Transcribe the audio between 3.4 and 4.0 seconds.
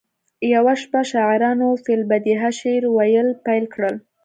پیل کړل